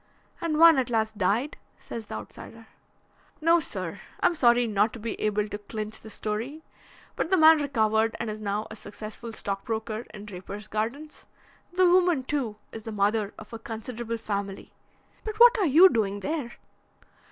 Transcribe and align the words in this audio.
"And 0.41 0.57
one 0.57 0.79
at 0.79 0.89
last 0.89 1.15
died," 1.19 1.57
says 1.77 2.07
the 2.07 2.15
outsider. 2.15 2.65
"No, 3.39 3.59
sir. 3.59 4.01
I'm 4.19 4.33
sorry 4.33 4.65
not 4.65 4.93
to 4.93 4.99
be 4.99 5.13
able 5.21 5.47
to 5.47 5.59
clinch 5.59 5.99
the 5.99 6.09
story, 6.09 6.63
but 7.15 7.29
the 7.29 7.37
man 7.37 7.61
recovered 7.61 8.15
and 8.19 8.27
is 8.27 8.39
now 8.39 8.65
a 8.71 8.75
successful 8.75 9.31
stockbroker 9.31 10.07
in 10.11 10.25
Drapers 10.25 10.67
Gardens. 10.67 11.27
The 11.73 11.87
woman, 11.87 12.23
too, 12.23 12.55
is 12.71 12.85
the 12.85 12.91
mother 12.91 13.35
of 13.37 13.53
a 13.53 13.59
considerable 13.59 14.17
family. 14.17 14.71
But 15.23 15.39
what 15.39 15.55
are 15.59 15.67
you 15.67 15.87
doing 15.87 16.21
there?" 16.21 16.53